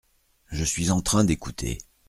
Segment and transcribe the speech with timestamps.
[0.51, 1.77] Je suis en train d’écouter.